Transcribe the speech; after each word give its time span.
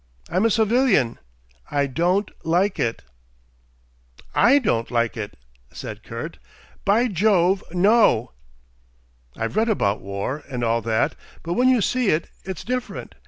I'm 0.29 0.45
a 0.45 0.49
civilian. 0.49 1.19
I 1.69 1.85
don't 1.85 2.31
like 2.43 2.79
it." 2.79 3.03
"I 4.33 4.57
don't 4.57 4.89
like 4.89 5.15
it," 5.15 5.37
said 5.71 6.01
Kurt. 6.01 6.39
"By 6.83 7.07
Jove, 7.07 7.63
no!" 7.71 8.31
"I've 9.37 9.55
read 9.55 9.69
about 9.69 10.01
war, 10.01 10.41
and 10.49 10.63
all 10.63 10.81
that, 10.81 11.13
but 11.43 11.53
when 11.53 11.69
you 11.69 11.81
see 11.81 12.09
it 12.09 12.29
it's 12.43 12.63
different. 12.63 13.13